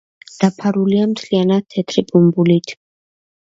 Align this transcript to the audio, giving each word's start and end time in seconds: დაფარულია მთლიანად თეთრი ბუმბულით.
დაფარულია 0.43 1.03
მთლიანად 1.11 1.67
თეთრი 1.75 2.05
ბუმბულით. 2.09 2.75